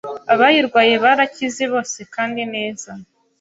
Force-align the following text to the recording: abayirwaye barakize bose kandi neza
abayirwaye 0.33 0.93
barakize 1.03 1.63
bose 1.73 1.99
kandi 2.15 2.41
neza 2.53 2.91